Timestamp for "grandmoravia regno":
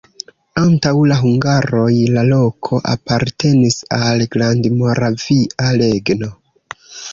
4.37-6.35